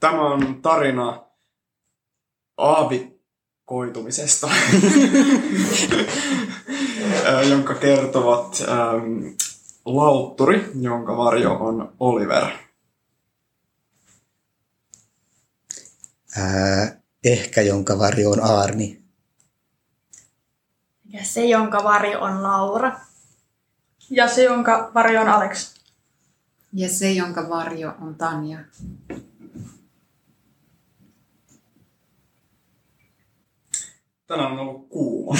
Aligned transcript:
Tämä 0.00 0.22
on 0.22 0.62
tarina 0.62 1.24
aavikoitumisesta, 2.56 4.50
jonka 7.50 7.74
kertovat 7.74 8.62
ähm, 8.68 9.26
lautturi, 9.84 10.70
jonka 10.80 11.16
varjo 11.16 11.54
on 11.54 11.92
Oliver. 12.00 12.44
Ää, 16.36 17.00
ehkä 17.24 17.62
jonka 17.62 17.98
varjo 17.98 18.30
on 18.30 18.44
Aarni. 18.44 19.02
Ja 21.04 21.24
se, 21.24 21.46
jonka 21.46 21.84
varjo 21.84 22.20
on 22.20 22.42
Laura. 22.42 23.00
Ja 24.10 24.28
se, 24.28 24.42
jonka 24.42 24.90
varjo 24.94 25.20
on 25.20 25.28
Alex. 25.28 25.74
Ja 26.72 26.88
se, 26.88 27.12
jonka 27.12 27.48
varjo 27.48 27.94
on 28.00 28.14
Tanja. 28.14 28.58
Tänään 34.28 34.52
on 34.52 34.58
ollut 34.58 34.88
kuuma. 34.88 35.38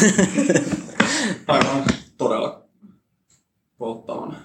Aivan 1.46 1.84
todella 2.16 2.64
polttavan 3.78 4.36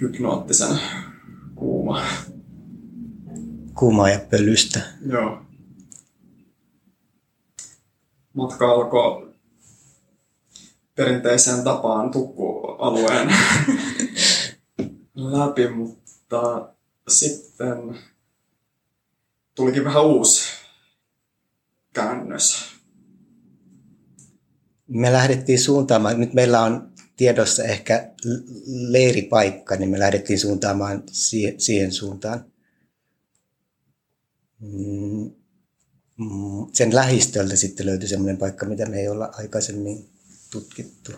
hypnoottisen 0.00 0.78
kuuma. 1.54 2.02
Kuumaa 3.74 4.08
ja 4.08 4.18
pölystä. 4.30 4.80
Joo. 5.06 5.42
Matka 8.32 8.70
alkoi 8.70 9.34
perinteiseen 10.94 11.64
tapaan 11.64 12.10
tukkualueen 12.10 13.28
läpi, 15.14 15.68
mutta 15.68 16.68
sitten 17.08 17.98
tulikin 19.54 19.84
vähän 19.84 20.04
uusi 20.04 20.59
käännös. 21.92 22.64
Me 24.88 25.12
lähdettiin 25.12 25.58
suuntaamaan, 25.58 26.20
nyt 26.20 26.34
meillä 26.34 26.60
on 26.60 26.92
tiedossa 27.16 27.64
ehkä 27.64 28.12
leiripaikka, 28.66 29.76
niin 29.76 29.90
me 29.90 29.98
lähdettiin 29.98 30.38
suuntaamaan 30.38 31.02
siihen, 31.06 31.60
siihen 31.60 31.92
suuntaan. 31.92 32.44
Mm, 34.60 35.30
mm, 36.18 36.66
sen 36.72 36.94
lähistöltä 36.94 37.56
sitten 37.56 37.86
löytyi 37.86 38.08
semmoinen 38.08 38.36
paikka, 38.36 38.66
mitä 38.66 38.86
me 38.86 39.00
ei 39.00 39.08
olla 39.08 39.32
aikaisemmin 39.32 40.08
tutkittu. 40.50 41.12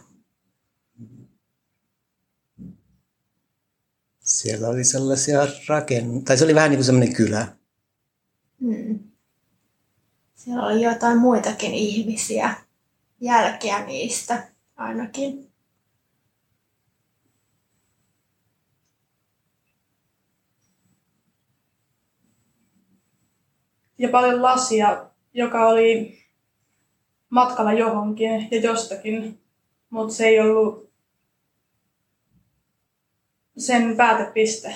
Siellä 4.21 4.69
oli 4.69 4.85
sellaisia 4.85 5.49
rakennuksia, 5.69 6.25
tai 6.25 6.39
se 6.39 6.45
oli 6.45 6.55
vähän 6.55 6.71
niin 6.71 6.79
kuin 6.79 6.85
semmoinen 6.85 7.15
kylä. 7.15 7.57
Hmm. 8.61 9.12
Siellä 10.43 10.67
oli 10.67 10.83
jotain 10.83 11.19
muitakin 11.19 11.75
ihmisiä, 11.75 12.55
jälkeä 13.21 13.87
niistä 13.87 14.49
ainakin. 14.77 15.53
Ja 23.99 24.09
paljon 24.09 24.43
lasia, 24.43 25.11
joka 25.35 25.69
oli 25.69 26.19
matkalla 27.31 27.73
johonkin 27.73 28.49
ja 28.51 28.61
jostakin, 28.61 29.41
mutta 29.91 30.15
se 30.15 30.25
ei 30.25 30.41
ollut 30.41 30.93
sen 33.59 33.97
päätepiste 33.97 34.75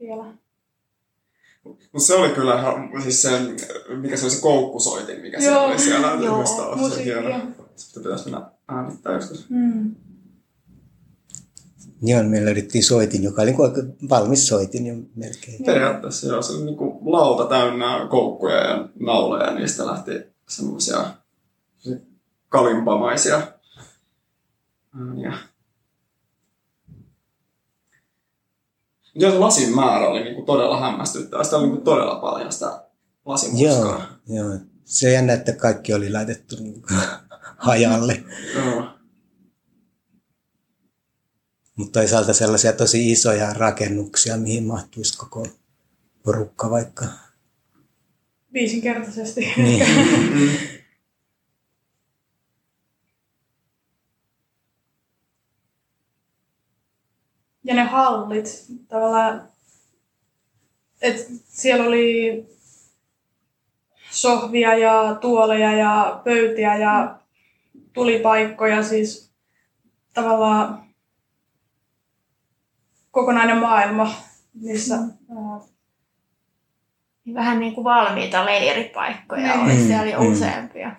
vielä. 0.00 0.43
No 1.64 2.00
se 2.00 2.14
oli 2.14 2.28
kyllä 2.28 2.74
siis 3.02 3.22
sen, 3.22 3.56
mikä 3.96 4.16
se 4.16 4.24
oli 4.24 4.34
se 4.34 4.40
koukkusoitin, 4.40 5.20
mikä 5.20 5.38
Joo, 5.38 5.54
se 5.54 5.58
oli 5.60 5.78
siellä 5.78 6.18
joo, 6.20 6.36
yhdessä 6.36 6.62
musiikkia. 6.76 7.40
Sitten 7.76 8.02
pitäisi 8.02 8.30
mennä 8.30 8.50
äänittää 8.68 9.12
joskus. 9.12 9.46
Mm. 9.48 9.94
Joo, 12.02 12.22
me 12.22 12.44
löydettiin 12.44 12.84
soitin, 12.84 13.22
joka 13.22 13.42
oli 13.42 13.50
niin 13.50 13.56
kuin 13.56 13.96
valmis 14.08 14.48
soitin 14.48 14.86
jo 14.86 14.94
melkein. 15.14 15.64
Periaatteessa 15.64 16.26
joo, 16.26 16.42
se 16.42 16.52
oli 16.52 16.64
niinku 16.64 17.00
lauta 17.04 17.44
täynnä 17.44 18.06
koukkuja 18.10 18.56
ja 18.56 18.88
nauleja 19.00 19.46
ja 19.46 19.54
niistä 19.54 19.86
lähti 19.86 20.12
semmoisia 20.48 21.04
kalimpamaisia 22.48 23.42
ääniä. 25.00 25.38
Joo, 29.14 29.32
se 29.32 29.38
lasin 29.38 29.74
määrä 29.74 30.08
oli 30.08 30.24
niinku 30.24 30.42
todella 30.42 30.80
hämmästyttävä. 30.80 31.44
Sitä 31.44 31.56
oli 31.56 31.66
niinku 31.66 31.84
todella 31.84 32.14
paljon 32.14 32.52
sitä 32.52 32.84
lasimuskaa. 33.24 33.70
Joo, 33.70 34.00
joo. 34.28 34.58
Se 34.84 35.12
jännä, 35.12 35.32
että 35.32 35.52
kaikki 35.52 35.94
oli 35.94 36.12
laitettu 36.12 36.56
niin 36.60 36.82
kuin 36.82 37.00
hajalle. 37.66 38.24
Joo. 38.54 38.84
Mutta 41.76 42.00
toisaalta 42.00 42.32
sellaisia 42.32 42.72
tosi 42.72 43.12
isoja 43.12 43.54
rakennuksia, 43.54 44.36
mihin 44.36 44.64
mahtuisi 44.64 45.18
koko 45.18 45.46
porukka 46.22 46.70
vaikka. 46.70 47.04
Viisinkertaisesti. 48.52 49.52
Niin. 49.56 49.86
Ja 57.64 57.74
ne 57.74 57.82
hallit 57.84 58.64
tavallaan, 58.88 59.48
että 61.02 61.22
siellä 61.48 61.84
oli 61.84 62.44
sohvia 64.10 64.74
ja 64.78 65.14
tuoleja 65.20 65.72
ja 65.76 66.20
pöytiä 66.24 66.76
ja 66.76 67.18
tulipaikkoja, 67.92 68.82
siis 68.82 69.30
tavallaan 70.14 70.84
kokonainen 73.10 73.58
maailma, 73.58 74.14
missä 74.54 74.94
ää, 74.94 75.60
Vähän 77.34 77.60
niin 77.60 77.74
kuin 77.74 77.84
valmiita 77.84 78.44
leiripaikkoja 78.44 79.54
Niin. 79.56 79.60
oli 79.64 79.72
Mm, 79.74 79.86
siellä 79.86 80.10
jo 80.12 80.20
mm. 80.20 80.32
useampia. 80.32 80.96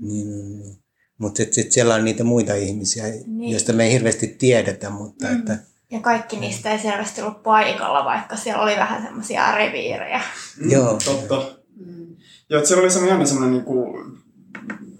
niin, 0.00 0.30
niin, 0.30 0.58
niin. 0.60 0.76
Mutta 1.18 1.36
sitten 1.36 1.54
sit 1.54 1.72
siellä 1.72 1.94
on 1.94 2.04
niitä 2.04 2.24
muita 2.24 2.54
ihmisiä, 2.54 3.04
Niin. 3.26 3.52
joista 3.52 3.72
me 3.72 3.84
ei 3.84 3.92
hirveästi 3.92 4.26
tiedetä, 4.26 4.90
mutta 4.90 5.26
Mm. 5.28 5.38
että 5.38 5.58
Ja 5.92 6.00
kaikki 6.00 6.36
niistä 6.36 6.70
ei 6.70 6.78
selvästi 6.78 7.22
ollut 7.22 7.42
paikalla, 7.42 8.04
vaikka 8.04 8.36
siellä 8.36 8.62
oli 8.62 8.76
vähän 8.76 9.02
semmoisia 9.02 9.54
reviirejä. 9.54 10.20
Joo. 10.68 10.98
Totta. 11.04 11.56
Mm. 11.86 12.16
Joo, 12.50 12.58
että 12.58 12.68
siellä 12.68 12.82
oli 12.82 12.90
semmoinen 12.90 13.12
jännä 13.12 13.26
semmoinen 13.26 13.52
niinku, 13.52 13.98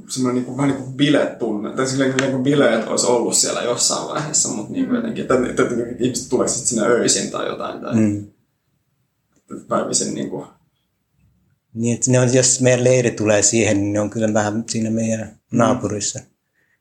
semmoinen 0.09 0.43
niinku, 0.43 0.57
vähän 0.57 0.71
niin 0.71 0.83
kuin 0.83 0.97
biletunne. 0.97 1.77
Tai 1.77 1.87
silleen 1.87 2.17
niin 2.17 2.31
kuin 2.31 2.43
bileet 2.43 2.89
olisi 2.89 3.07
ollut 3.07 3.35
siellä 3.35 3.63
jossain 3.63 4.09
vaiheessa, 4.09 4.49
mutta 4.49 4.73
niin 4.73 4.87
kuin 4.87 4.97
jotenkin, 4.97 5.23
että, 5.23 5.35
että, 5.35 5.63
että 5.63 5.75
ihmiset 5.99 6.29
tuleeko 6.29 6.49
sitten 6.49 6.69
sinne 6.69 6.87
öisin 6.87 7.31
tai 7.31 7.47
jotain. 7.47 7.81
Tai 7.81 7.95
mm. 7.95 8.27
mm, 9.51 9.65
päivisin 9.69 10.15
niin 10.15 10.31
kuin, 10.31 10.47
niin, 11.75 11.95
että 11.95 12.11
ne 12.11 12.21
on, 12.21 12.35
jos 12.35 12.61
meidän 12.61 12.85
leiri 12.85 13.11
tulee 13.11 13.43
siihen, 13.43 13.77
niin 13.81 13.93
ne 13.93 14.01
on 14.01 14.11
kyllä 14.11 14.35
vähän 14.35 14.65
siinä 14.69 14.91
meidän 14.91 15.41
naapurissa. 15.53 16.21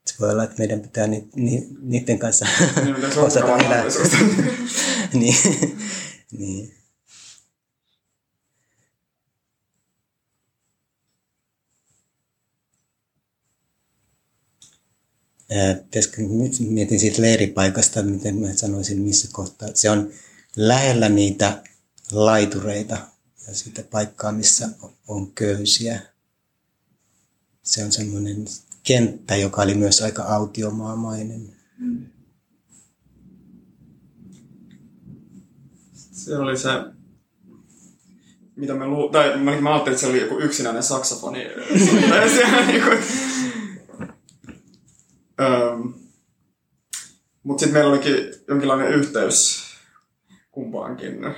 Se 0.06 0.16
voi 0.20 0.32
olla, 0.32 0.44
että 0.44 0.56
meidän 0.58 0.82
pitää 0.82 1.08
ni, 1.08 1.28
ni, 1.36 1.68
niiden 1.82 2.20
kanssa 2.20 2.46
niin, 2.84 2.96
osata 3.18 3.58
elää. 3.58 3.84
niin, 5.14 5.36
niin. 6.32 6.74
Pitäisikö- 15.84 16.22
Mietin 16.60 17.00
siitä 17.00 17.22
leiripaikasta, 17.22 18.04
miten 18.04 18.36
mä 18.38 18.54
sanoisin 18.54 19.02
missä 19.02 19.28
kohtaa. 19.32 19.70
Se 19.74 19.90
on 19.90 20.12
lähellä 20.56 21.10
niitä 21.10 21.64
laitureita 22.12 22.98
ja 23.48 23.56
sitä 23.56 23.84
paikkaa, 23.84 24.32
missä 24.32 24.70
on 25.08 25.32
köysiä. 25.32 26.02
Se 27.64 27.84
on 27.84 27.92
semmoinen 27.92 28.46
kenttä, 28.84 29.36
joka 29.36 29.62
oli 29.62 29.74
myös 29.74 30.02
aika 30.02 30.24
autiomaamainen. 30.24 31.56
Se 36.12 36.38
oli 36.38 36.58
se, 36.58 36.70
mitä 38.56 38.74
me 38.74 38.86
lu... 38.86 39.10
Tai 39.10 39.38
mä, 39.38 39.62
mä 39.62 39.70
ajattelin, 39.74 39.96
että 39.96 40.02
se 40.02 40.08
oli 40.08 40.22
joku 40.22 40.40
yksinäinen 40.40 40.84
saksofoni. 40.84 41.40
niin. 42.68 42.84
Öm, 45.42 45.94
Mutta 47.44 47.60
sitten 47.60 47.74
meillä 47.74 47.90
olikin 47.90 48.16
jonkinlainen 48.48 48.94
yhteys 48.94 49.64
kumpaankin. 50.52 51.36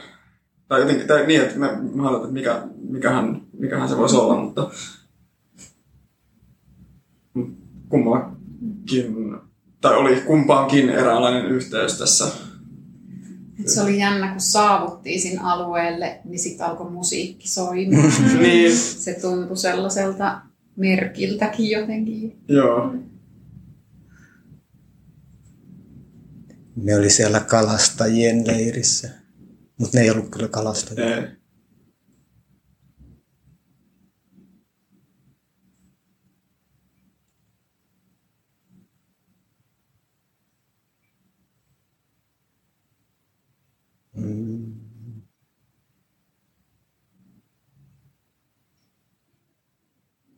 Tai 0.67 0.79
jotenkin, 0.79 1.07
tai 1.07 1.27
niin, 1.27 1.41
että 1.41 1.59
me, 1.59 1.67
mä 1.67 2.09
ajattelin, 2.09 2.15
että 2.15 2.33
mikä, 2.33 2.67
mikähän, 2.89 3.41
mikähän 3.59 3.89
se 3.89 3.97
voisi 3.97 4.15
olla, 4.15 4.35
mutta 4.35 4.61
mut 4.61 4.73
kummallakin, 7.93 9.37
tai 9.81 9.95
oli 9.95 10.21
kumpaankin 10.21 10.89
eräänlainen 10.89 11.45
yhteys 11.45 11.97
tässä 11.97 12.25
Et 13.59 13.69
se 13.69 13.81
oli 13.81 13.99
jännä, 13.99 14.31
kun 14.31 14.41
saavuttiin 14.41 15.21
sinne 15.21 15.41
alueelle, 15.43 16.19
niin 16.25 16.39
sitten 16.39 16.65
alkoi 16.65 16.91
musiikki 16.91 17.47
soimaan. 17.49 18.13
niin, 18.41 18.77
Se 18.77 19.13
tuntui 19.21 19.57
sellaiselta 19.57 20.41
merkiltäkin 20.75 21.69
jotenkin. 21.69 22.43
joo. 22.47 22.95
Ne 26.75 26.95
oli 26.95 27.09
siellä 27.09 27.39
kalastajien 27.39 28.47
leirissä. 28.47 29.09
Mutta 29.79 29.97
ne 29.97 30.03
ei 30.03 30.11
ollut 30.11 30.29
kyllä 30.29 30.47
kalastajia. 30.47 31.17
Ei. 31.17 31.27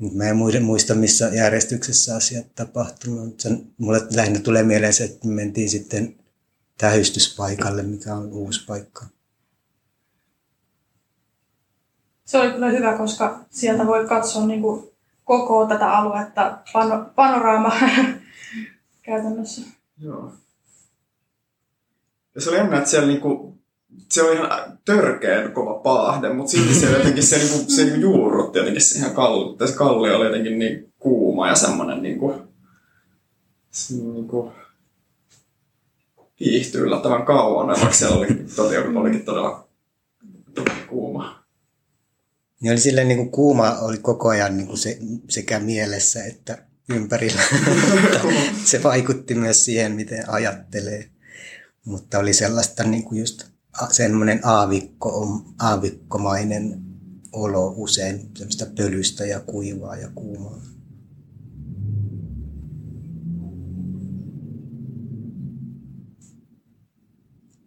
Mut 0.06 0.14
Mä 0.14 0.24
en 0.24 0.36
muista- 0.38 0.60
muista, 0.62 0.96
missä 0.96 1.28
järjestyksessä 1.34 2.16
asiat 2.16 2.46
tapahtunut. 2.56 3.26
mutta 3.26 3.44
Sen, 3.44 3.74
mulle 3.78 4.02
lähinnä 4.16 4.40
tulee 4.40 4.64
mieleen 4.64 4.94
se, 4.94 5.04
että 5.04 5.28
me 5.28 5.34
mentiin 5.34 5.70
sitten 5.70 6.16
tähystyspaikalle, 6.78 7.84
mikä 7.84 8.16
on 8.16 8.34
uusi 8.34 8.66
paikka. 8.66 9.06
Se 12.26 12.38
oli 12.38 12.52
kyllä 12.52 12.70
hyvä, 12.70 12.98
koska 12.98 13.46
sieltä 13.50 13.88
voi 13.88 14.08
katsoa 14.08 14.46
niin 14.48 14.62
kuin 14.62 14.90
koko 15.24 15.66
tätä 15.66 15.92
aluetta 15.98 16.58
pano, 16.74 17.12
panoraama 17.16 17.72
käytännössä. 19.06 19.62
Joo. 19.98 20.34
Ja 22.36 22.42
se 22.42 22.50
oli 22.50 22.58
jännä, 22.58 22.78
että 22.78 22.90
siellä 22.90 23.08
niinku, 23.08 23.55
se 24.12 24.24
oli 24.24 24.36
ihan 24.36 24.80
törkeän 24.86 25.52
kova 25.52 25.74
paahde, 25.74 26.34
mutta 26.34 26.52
silti 26.52 26.74
se 26.74 26.92
jotenkin 26.92 27.24
se, 27.24 27.38
niinku, 27.38 27.72
se 27.72 27.84
niinku 27.84 28.02
juurrutti 28.02 28.60
jotenkin 28.60 28.82
siihen 28.82 29.12
kalli. 29.12 29.68
Se 29.68 29.76
kalli 29.76 30.12
oli 30.12 30.26
jotenkin 30.26 30.60
niin 30.60 30.94
kuuma 31.00 31.48
ja 31.48 31.56
semmoinen 31.56 32.04
niinku, 32.04 32.34
se 33.72 33.94
niinku, 33.94 34.52
hiihtyi 36.40 36.82
yllättävän 36.82 37.26
kauan, 37.26 37.68
vaikka 37.68 37.92
siellä 37.92 38.18
oli, 38.18 38.28
toti, 38.56 38.78
olikin 38.78 39.26
todella, 39.26 39.68
todella 40.56 40.80
kuuma. 40.90 41.46
Niin 42.62 42.72
oli 42.72 42.80
silleen 42.80 43.08
niin 43.08 43.18
kuin 43.18 43.32
kuuma 43.32 43.80
oli 43.80 43.98
koko 43.98 44.30
ajan 44.30 44.58
niin 44.58 44.68
kuin 44.68 44.78
se, 44.78 44.98
sekä 45.30 45.60
mielessä 45.60 46.26
että 46.26 46.66
ympärillä. 46.90 47.42
se 48.64 48.84
vaikutti 48.84 49.36
myös 49.36 49.66
siihen, 49.66 49.92
miten 49.92 50.30
ajattelee. 50.30 51.10
Mutta 51.86 52.20
oli 52.20 52.34
sellaista 52.34 52.84
niin 52.84 53.04
kuin 53.04 53.20
just 53.20 53.55
semmoinen 53.92 54.40
aavikko, 54.44 55.42
aavikkomainen 55.60 56.82
olo 57.32 57.74
usein, 57.78 58.32
semmoista 58.38 58.66
pölystä 58.78 59.26
ja 59.26 59.40
kuivaa 59.40 59.96
ja 59.96 60.10
kuumaa. 60.16 60.62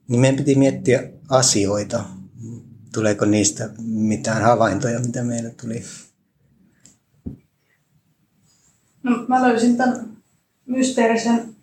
Niin 0.08 0.20
meidän 0.20 0.36
piti 0.36 0.54
miettiä 0.54 1.10
asioita. 1.28 2.04
Tuleeko 2.92 3.24
niistä 3.24 3.70
mitään 3.78 4.42
havaintoja, 4.42 5.00
mitä 5.00 5.24
meille 5.24 5.50
tuli? 5.50 5.84
No, 9.02 9.24
mä 9.28 9.42
löysin 9.42 9.76
tämän 9.76 10.16
mysteerisen 10.66 11.56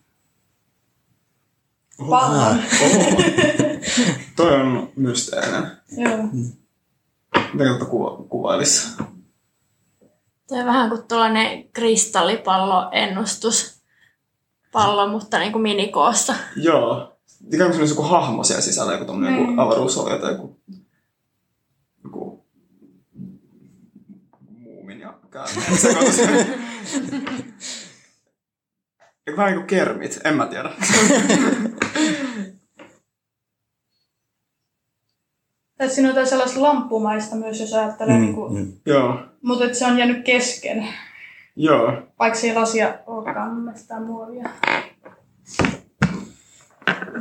pallon. 1.98 2.60
Toi 4.36 4.54
on 4.54 4.90
mysteerinen. 4.96 5.72
Joo. 5.98 6.18
Miten 7.54 7.68
kautta 7.68 7.86
kuva, 7.86 8.24
kuvailisi? 8.30 8.88
Toi 10.48 10.60
on 10.60 10.66
vähän 10.66 10.90
kuin 10.90 11.04
tuollainen 11.04 11.70
kristallipalloennustus. 11.70 13.76
Pallo, 14.72 15.08
mutta 15.08 15.40
niin 15.40 15.52
kuin 15.52 15.62
minikoossa. 15.62 16.36
Joo. 16.56 17.18
Ikään 17.54 17.72
kuin 17.72 17.90
joku 17.90 18.02
hahmo 18.02 18.44
siellä 18.44 18.62
sisällä, 18.62 18.92
joku 18.94 19.06
tommonen 19.06 19.34
joku 19.34 19.46
Niin. 19.48 19.60
avaruusolio 19.60 20.18
tai 20.20 20.32
joku, 20.32 20.60
joku 22.04 22.46
muumin 24.50 25.00
ja 25.00 25.14
käärmeen 25.32 25.68
vähän 29.38 29.52
niin 29.52 29.60
kuin 29.60 29.68
kermit, 29.68 30.20
en 30.24 30.36
mä 30.36 30.48
tiedä. 30.48 30.70
Tai 35.78 35.90
siinä 35.90 36.10
on 36.10 36.12
jotain 36.12 36.28
sellaista 36.28 36.62
lamppumaista 36.62 37.36
myös, 37.36 37.60
jos 37.60 37.74
ajattelee, 37.74 38.18
mm, 38.18 38.22
niin 38.22 38.36
kuin, 38.36 38.54
mm. 38.54 38.74
Joo, 38.86 39.20
mutta 39.42 39.66
että 39.66 39.78
se 39.78 39.86
on 39.86 39.98
jäänyt 39.98 40.26
kesken, 40.26 40.88
joo. 41.56 41.94
vaikka 42.20 42.40
se 42.40 42.48
ei 42.48 42.56
lasia 42.56 42.94
olekaan 43.08 43.54
mun 43.54 43.64
mielestä 43.64 43.82
sitä 43.82 44.00
muovia. 44.00 44.50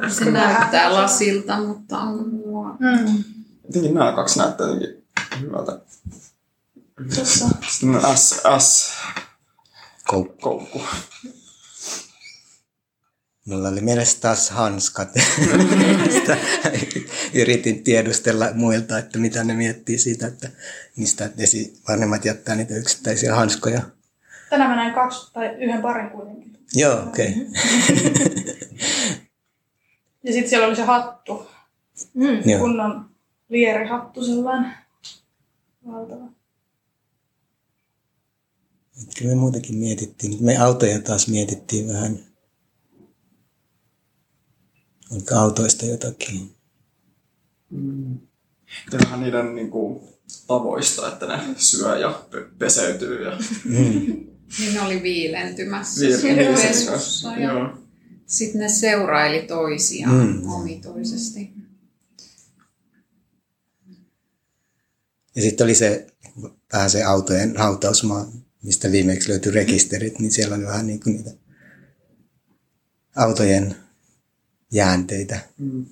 Se 0.09 0.31
näyttää 0.31 0.95
lasilta, 0.95 1.59
mutta 1.59 1.99
on 1.99 2.29
mua. 2.29 2.77
Mm. 2.79 3.25
Jotenkin 3.65 3.95
nämä 3.95 4.13
kaksi 4.13 4.39
näyttää 4.39 4.67
jotenkin 4.67 5.05
hyvältä. 5.41 5.79
Tossa. 7.17 7.49
Sitten 7.69 7.95
on 7.95 8.17
S, 8.17 8.43
S 8.59 8.93
Koukku. 10.07 10.39
koukku. 10.41 10.83
Mulla 13.49 13.69
oli 13.69 13.81
mielessä 13.81 14.21
taas 14.21 14.51
hanskat. 14.51 15.09
Sitä 16.15 16.37
Yritin 17.35 17.85
tiedustella 17.85 18.47
muilta, 18.55 18.99
että 18.99 19.19
mitä 19.19 19.45
ne 19.45 19.55
miettii 19.55 19.99
siitä, 19.99 20.27
että 20.27 20.51
mistä 20.97 21.31
esi- 21.39 21.81
vanhemmat 21.89 22.25
jättää 22.25 22.57
niitä 22.57 22.75
yksittäisiä 22.75 23.35
hanskoja. 23.35 23.83
Tänään 24.51 24.71
mä 24.71 24.77
näin 24.77 24.95
kaksi 24.95 25.33
tai 25.33 25.47
yhden 25.59 25.83
parin 25.83 26.11
kuitenkin. 26.11 26.59
Joo, 26.75 27.03
okei. 27.03 27.29
Okay. 27.29 27.45
Ja 30.23 30.33
sitten 30.33 30.51
siellä 30.51 30.67
oli 30.67 30.77
se 30.77 30.83
hattu, 30.83 31.47
Mm. 32.15 32.51
Joo. 32.51 32.61
kunnon 32.61 33.11
lierihattu 33.49 34.25
sellainen. 34.25 34.73
Valtava. 35.87 36.25
Kyllä 39.19 39.31
me 39.31 39.35
muutenkin 39.35 39.77
mietittiin. 39.77 40.45
Me 40.45 40.57
autoja 40.59 41.01
taas 41.01 41.29
mietittiin 41.29 41.89
vähän. 41.89 42.19
Oliko 45.15 45.35
autoista 45.35 45.87
jotakin? 45.87 46.55
Mm. 47.71 48.19
Tämähän 48.91 49.21
niiden 49.21 49.55
niin 49.55 49.71
kuin, 49.71 50.01
tavoista, 50.47 51.09
että 51.13 51.27
ne 51.27 51.43
syö 51.57 51.99
ja 51.99 52.27
pe- 52.31 52.47
peseytyy. 52.59 53.25
Ja 53.25 53.39
Mm. 53.65 53.75
Niin 54.59 54.75
ne 54.75 54.81
oli 54.81 55.03
viilentymässä 55.03 56.01
Viil- 56.01 56.21
siellä 56.21 56.43
niin, 56.43 56.55
pesussa 56.59 57.37
ja 57.37 57.53
Joo. 57.53 57.79
sitten 58.27 58.61
ne 58.61 58.69
seuraili 58.69 59.43
toisiaan 59.43 60.27
Mm. 60.43 60.49
omituisesti. 60.49 61.51
Ja 65.37 65.43
sitten 65.43 65.65
oli 65.65 65.75
se 65.75 66.07
vähän 66.73 66.91
se 66.91 67.03
autojen 67.05 67.57
hautausmaa, 67.57 68.33
mistä 68.63 68.93
viimeksi 68.93 69.29
löytyi 69.31 69.53
rekisterit, 69.53 70.19
niin 70.19 70.33
siellä 70.33 70.57
oli 70.57 70.65
vähän 70.65 70.87
niin 70.87 71.01
kuin 71.01 71.17
niitä 71.17 71.31
autojen 73.17 73.77
jäänteitä. 74.75 75.39
Mm. 75.59 75.87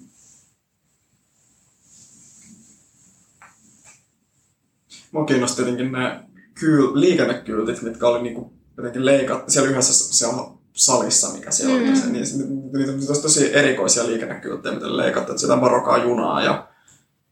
Mua 5.12 5.24
kiinnosti 5.24 5.62
jotenkin 5.62 5.92
ne 5.92 6.20
kyl, 6.60 6.90
liikennekyltit, 7.00 7.82
mitkä 7.82 8.06
oli 8.06 8.22
niinku 8.22 8.52
jotenkin 8.76 9.04
leikattu 9.04 9.50
siellä 9.52 9.70
yhdessä 9.70 10.14
siellä 10.14 10.52
salissa, 10.72 11.32
mikä 11.32 11.50
siellä 11.50 11.74
oli. 11.74 11.96
Se, 11.96 12.10
niin, 12.10 12.26
se- 12.26 12.36
niitä 12.36 12.92
olisi 12.92 13.22
tosi 13.22 13.56
erikoisia 13.56 14.06
liikennekylttejä, 14.06 14.74
mitä 14.74 14.96
leikattu. 14.96 15.32
Että 15.32 15.40
sitä 15.40 15.60
varokaa 15.60 16.04
junaa 16.04 16.42
ja 16.42 16.68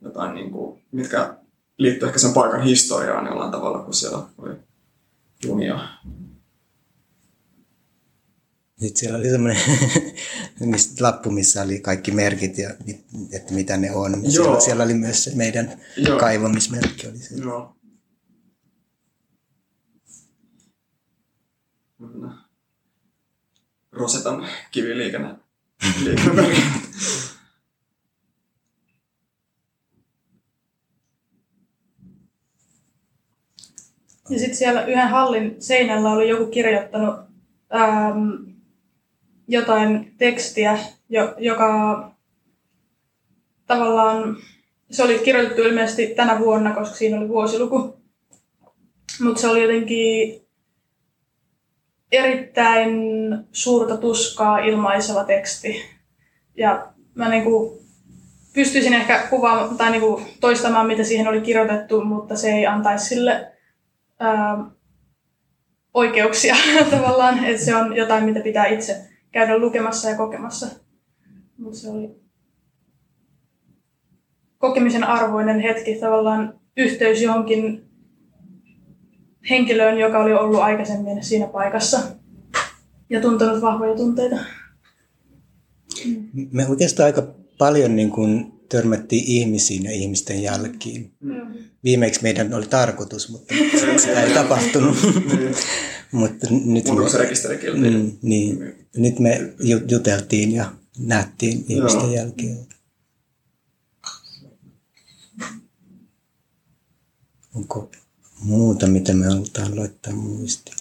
jotain, 0.00 0.34
niinku, 0.34 0.78
mitkä 0.92 1.34
liittyy 1.78 2.06
ehkä 2.08 2.18
sen 2.18 2.32
paikan 2.32 2.62
historiaan 2.62 3.26
jollain 3.26 3.52
tavalla, 3.52 3.78
kun 3.78 3.94
siellä 3.94 4.18
oli 4.38 4.54
junia. 5.44 5.88
Sitten 8.80 8.96
siellä 9.00 9.18
oli 9.18 9.30
semmoinen 9.30 9.62
lappu, 11.00 11.30
missä 11.30 11.62
oli 11.62 11.80
kaikki 11.80 12.10
merkit 12.10 12.58
ja 12.58 12.70
että 13.32 13.54
mitä 13.54 13.76
ne 13.76 13.94
on. 13.94 14.12
Joo. 14.12 14.30
Siellä, 14.30 14.60
siellä 14.60 14.84
oli 14.84 14.94
myös 14.94 15.24
se 15.24 15.34
meidän 15.34 15.80
Joo. 15.96 16.18
kaivamismerkki. 16.18 17.06
Oli 17.06 17.18
se. 17.18 17.34
Joo. 17.34 17.76
Kyllä. 21.98 22.30
Rosetan 23.92 24.48
kiviliikenne. 24.70 25.34
liikenne. 26.02 26.42
Ja 34.30 34.38
sitten 34.38 34.56
siellä 34.56 34.86
yhden 34.86 35.08
hallin 35.08 35.56
seinällä 35.58 36.10
oli 36.10 36.28
joku 36.28 36.46
kirjoittanut 36.46 37.14
ähm, 37.74 38.50
jotain 39.50 40.14
tekstiä, 40.18 40.78
jo, 41.08 41.34
joka 41.38 42.10
tavallaan, 43.66 44.36
se 44.90 45.02
oli 45.02 45.18
kirjoitettu 45.18 45.62
ilmeisesti 45.62 46.06
tänä 46.06 46.38
vuonna, 46.38 46.74
koska 46.74 46.94
siinä 46.94 47.18
oli 47.18 47.28
vuosiluku. 47.28 48.00
Mutta 49.20 49.40
se 49.40 49.48
oli 49.48 49.62
jotenkin 49.62 50.40
erittäin 52.12 52.90
suurta 53.52 53.96
tuskaa 53.96 54.58
ilmaiseva 54.58 55.24
teksti. 55.24 55.82
Ja 56.56 56.92
mä 57.14 57.28
niinku 57.28 57.82
pystyisin 58.54 58.94
ehkä 58.94 59.26
kuvaamaan 59.30 59.76
tai 59.76 59.90
niinku 59.90 60.22
toistamaan, 60.40 60.86
mitä 60.86 61.04
siihen 61.04 61.28
oli 61.28 61.40
kirjoitettu, 61.40 62.04
mutta 62.04 62.36
se 62.36 62.52
ei 62.52 62.66
antaisi 62.66 63.06
sille 63.06 63.52
ää, 64.20 64.64
oikeuksia 65.94 66.56
tavallaan. 66.90 67.44
Että 67.44 67.64
se 67.64 67.76
on 67.76 67.96
jotain, 67.96 68.24
mitä 68.24 68.40
pitää 68.40 68.66
itse 68.66 69.09
käydä 69.32 69.58
lukemassa 69.58 70.10
ja 70.10 70.16
kokemassa. 70.16 70.66
Mutta 71.58 71.78
se 71.78 71.90
oli 71.90 72.20
kokemisen 74.58 75.04
arvoinen 75.04 75.60
hetki, 75.60 75.94
tavallaan 75.94 76.60
yhteys 76.76 77.22
johonkin 77.22 77.90
henkilöön, 79.50 79.98
joka 79.98 80.18
oli 80.18 80.32
ollut 80.32 80.60
aikaisemmin 80.60 81.24
siinä 81.24 81.46
paikassa 81.46 82.00
ja 83.10 83.20
tuntenut 83.20 83.62
vahvoja 83.62 83.96
tunteita. 83.96 84.36
Me 86.52 86.66
oikeastaan 86.68 87.06
aika 87.06 87.22
paljon 87.58 87.96
niin 87.96 88.10
kuin 88.10 88.59
törmättiin 88.70 89.24
ihmisiin 89.26 89.84
ja 89.84 89.90
ihmisten 89.92 90.42
jälkiin. 90.42 91.12
Mm. 91.20 91.34
Viimeksi 91.84 92.22
meidän 92.22 92.54
oli 92.54 92.66
tarkoitus, 92.66 93.28
mutta 93.28 93.54
sitä 93.96 94.22
ei 94.22 94.34
tapahtunut. 94.34 94.96
Mutta 96.12 96.46
nyt 96.50 96.84
me, 96.84 97.90
mm, 97.90 98.12
niin, 98.22 98.74
nyt 98.96 99.18
me 99.18 99.54
ju- 99.60 99.86
juteltiin 99.88 100.52
ja 100.52 100.72
nähtiin 100.98 101.64
ihmisten 101.68 102.00
Joo. 102.00 102.14
jälkeen. 102.14 102.58
Onko 107.54 107.90
muuta, 108.40 108.86
mitä 108.86 109.12
me 109.12 109.26
halutaan 109.26 109.76
laittaa 109.76 110.12
muistiin? 110.12 110.79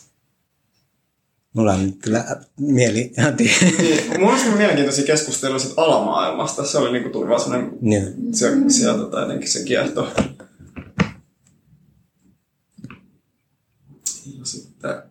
Mulla 1.53 1.74
on 1.74 1.94
kyllä 1.94 2.41
mieli 2.60 3.12
Niin, 3.38 4.20
mun 4.20 4.27
mielestä 4.27 4.56
mielenkiintoisia 4.56 5.06
keskusteluja 5.06 5.60
sit 5.60 5.74
alamaailmasta. 5.77 6.65
Se 6.65 6.77
oli 6.77 6.91
niinku 6.91 7.10
tuli 7.10 7.29
vaan 7.29 7.41
semmonen, 7.41 7.77
niin, 7.82 8.36
se, 8.36 8.51
sieltä 8.68 9.00
tota, 9.00 9.20
jotenkin 9.20 9.50
se 9.50 9.63
kiehto. 9.63 10.13
Ja 14.39 14.46
sitten... 14.46 15.03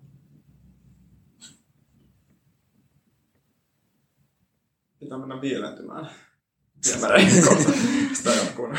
Pitää 5.00 5.18
mennä 5.18 5.40
viilentymään. 5.40 6.10
Viemäreihin 6.86 7.42
kohta. 7.42 7.72
Sitä 8.12 8.30
jonkun. 8.30 8.78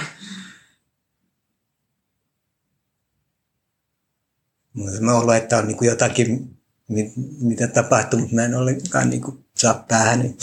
Mä 5.01 5.17
ollut, 5.17 5.35
että 5.35 5.57
on 5.57 5.67
niin 5.67 5.77
jotakin, 5.81 6.58
mi- 6.89 7.13
mitä 7.41 7.67
tapahtuu, 7.67 8.19
mutta 8.19 8.36
mä 8.36 8.46
en 8.46 8.55
ollenkaan 8.55 9.10
niin 9.10 9.22
kuin 9.22 9.46
saa 9.58 9.86
päähän. 9.88 10.22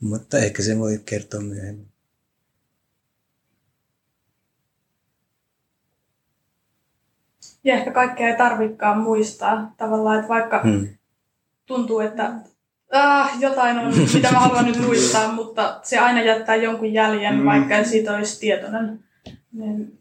mutta 0.00 0.38
ehkä 0.38 0.62
se 0.62 0.78
voi 0.78 1.00
kertoa 1.04 1.40
myöhemmin. 1.40 1.88
Ja 7.64 7.74
ehkä 7.74 7.90
kaikkea 7.92 8.28
ei 8.28 8.36
tarvikaan 8.36 8.98
muistaa 8.98 9.74
tavallaan, 9.76 10.16
että 10.16 10.28
vaikka 10.28 10.60
Hmm. 10.62 10.88
tuntuu, 11.66 12.00
että 12.00 12.32
ah, 12.92 13.30
jotain 13.40 13.78
on, 13.78 13.92
mitä 14.14 14.32
mä 14.32 14.38
haluan 14.38 14.64
nyt 14.64 14.80
muistaa, 14.80 15.32
mutta 15.38 15.80
se 15.82 15.98
aina 15.98 16.22
jättää 16.22 16.56
jonkun 16.56 16.92
jäljen, 16.92 17.36
Mm. 17.38 17.44
vaikka 17.44 17.74
en 17.76 17.88
siitä 17.88 18.16
olisi 18.16 18.40
tietoinen. 18.40 19.04
Niin 19.52 19.98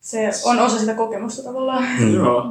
se 0.00 0.30
on 0.44 0.58
osa 0.58 0.78
sitä 0.78 0.94
kokemusta 0.94 1.42
tavallaan. 1.42 1.98
Hmm. 1.98 2.14
Joo. 2.14 2.44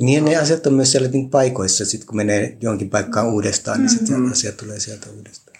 Niin 0.00 0.24
ne 0.24 0.36
asiat 0.36 0.66
on 0.66 0.74
myös 0.74 0.92
siellä 0.92 1.08
niin 1.08 1.30
paikoissa, 1.30 1.84
sit 1.84 2.04
kun 2.04 2.16
menee 2.16 2.58
johonkin 2.60 2.90
paikkaan 2.90 3.26
uudestaan, 3.32 3.78
niin 3.80 3.90
sitten 3.90 4.20
Mm. 4.20 4.32
asiat 4.32 4.56
tulee 4.56 4.80
sieltä 4.80 5.10
uudestaan. 5.10 5.56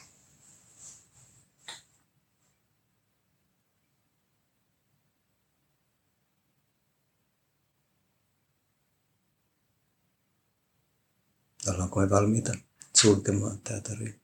Ollaanko 11.68 12.00
me 12.00 12.10
valmiita 12.10 12.52
sulkemaan 12.96 13.58
tämä 13.58 13.80
tarina? 13.80 14.14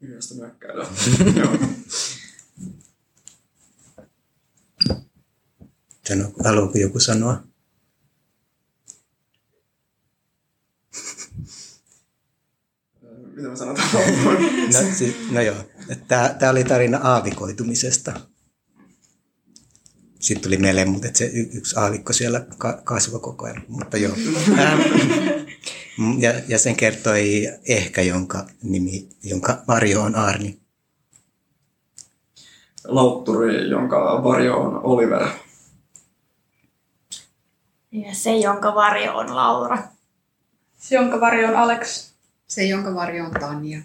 Yhdestä 0.00 0.34
mökkäilyä. 0.34 0.86
Sano, 6.08 6.32
haluaako 6.44 6.78
joku 6.78 7.00
sanoa? 7.00 7.42
Mitä 13.36 13.48
mä 13.48 13.56
sanotaan? 13.56 13.88
No, 14.72 14.94
siis, 14.98 15.14
no 15.30 15.40
joo, 15.40 15.56
tämä 16.38 16.50
oli 16.50 16.64
tarina 16.64 16.98
aavikoitumisesta. 17.02 18.20
Sitten 20.20 20.42
tuli 20.42 20.56
mieleen, 20.56 20.90
mutta 20.90 21.08
se 21.14 21.24
yksi 21.34 21.76
aavikko 21.78 22.12
siellä 22.12 22.46
ka- 22.58 22.80
kasvoi 22.84 23.20
koko 23.20 23.44
ajan. 23.46 23.62
Mutta 23.68 23.96
joo. 23.96 24.14
Ähm, 24.58 24.80
ja, 26.18 26.32
ja 26.48 26.58
sen 26.58 26.76
kertoi 26.76 27.48
ehkä, 27.68 28.02
jonka 28.02 28.46
nimi, 28.62 29.08
jonka 29.22 29.62
varjo 29.68 30.02
on 30.02 30.14
Arni. 30.14 30.60
Lautturi, 32.84 33.70
jonka 33.70 34.20
varjo 34.24 34.56
on 34.56 34.80
Oliver. 34.84 35.28
Ja 37.92 38.14
se, 38.14 38.36
jonka 38.36 38.74
varjo 38.74 39.16
on 39.16 39.36
Laura. 39.36 39.78
Se, 40.78 40.94
jonka 40.94 41.20
varjo 41.20 41.48
on 41.48 41.56
Alex. 41.56 42.12
Se, 42.46 42.66
jonka 42.66 42.94
varjo 42.94 43.24
on 43.24 43.30
Tanja. 43.30 43.78